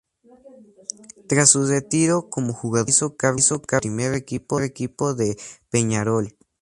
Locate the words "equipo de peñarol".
4.15-6.35